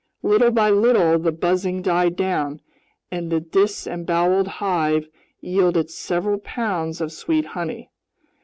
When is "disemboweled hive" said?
3.39-5.07